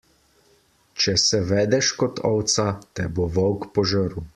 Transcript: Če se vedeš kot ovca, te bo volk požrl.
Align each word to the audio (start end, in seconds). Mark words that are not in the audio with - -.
Če 1.03 1.13
se 1.25 1.43
vedeš 1.51 1.93
kot 2.03 2.25
ovca, 2.33 2.69
te 3.01 3.11
bo 3.21 3.33
volk 3.41 3.75
požrl. 3.79 4.23